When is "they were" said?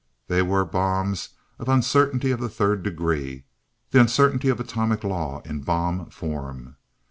0.25-0.65